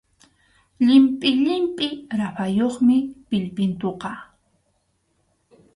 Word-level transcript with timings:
Llimpʼi 0.85 1.29
llimpʼi 1.43 1.87
raprayuqmi 2.19 2.95
pillpintuqa. 3.27 4.11